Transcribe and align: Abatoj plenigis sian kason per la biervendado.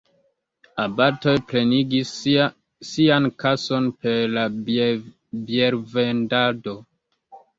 Abatoj 0.83 1.33
plenigis 1.51 2.13
sian 2.91 3.27
kason 3.45 3.91
per 4.05 4.33
la 4.39 4.47
biervendado. 4.71 6.75